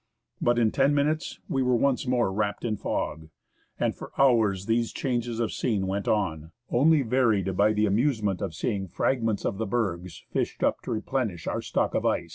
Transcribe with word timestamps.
But 0.41 0.57
in 0.57 0.71
ten 0.71 0.95
minutes 0.95 1.39
we 1.47 1.61
were 1.61 1.75
once 1.75 2.07
more 2.07 2.33
wrapped 2.33 2.65
in 2.65 2.75
fog. 2.75 3.29
And 3.79 3.95
for 3.95 4.11
hours 4.17 4.65
these 4.65 4.91
changes 4.91 5.39
of 5.39 5.51
scene 5.53 5.85
went 5.85 6.07
on, 6.07 6.53
only 6.71 7.03
varied 7.03 7.55
by 7.55 7.73
the 7.73 7.85
amusement 7.85 8.41
of 8.41 8.55
seeing 8.55 8.87
fragments 8.87 9.45
of 9.45 9.59
the 9.59 9.67
bergs 9.67 10.23
fished 10.31 10.63
up 10.63 10.81
to 10.85 10.91
re 10.93 11.01
plenish 11.01 11.45
our 11.45 11.61
stock 11.61 11.93
of 11.93 12.03
ice. 12.03 12.29